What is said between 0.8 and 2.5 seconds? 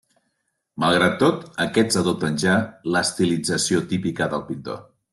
Malgrat tot, aquests adopten